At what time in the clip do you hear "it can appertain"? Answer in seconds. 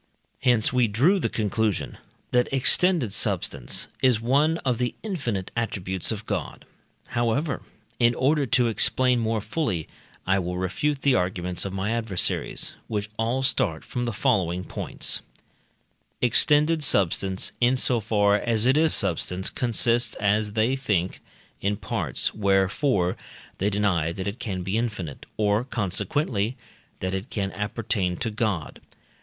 27.13-28.17